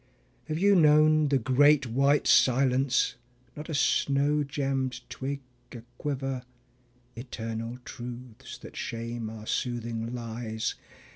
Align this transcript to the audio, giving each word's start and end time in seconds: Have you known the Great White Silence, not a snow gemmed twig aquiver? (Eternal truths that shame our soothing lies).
Have 0.45 0.57
you 0.57 0.73
known 0.75 1.27
the 1.27 1.37
Great 1.37 1.85
White 1.85 2.25
Silence, 2.25 3.17
not 3.55 3.69
a 3.69 3.75
snow 3.75 4.43
gemmed 4.43 5.01
twig 5.11 5.41
aquiver? 5.71 6.41
(Eternal 7.15 7.77
truths 7.85 8.57
that 8.57 8.75
shame 8.75 9.29
our 9.29 9.45
soothing 9.45 10.15
lies). 10.15 10.73